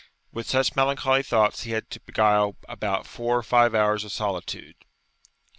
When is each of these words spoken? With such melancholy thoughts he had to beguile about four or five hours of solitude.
With 0.33 0.49
such 0.49 0.75
melancholy 0.75 1.21
thoughts 1.21 1.61
he 1.61 1.73
had 1.73 1.91
to 1.91 1.99
beguile 1.99 2.55
about 2.67 3.05
four 3.05 3.37
or 3.37 3.43
five 3.43 3.75
hours 3.75 4.03
of 4.03 4.11
solitude. 4.11 4.77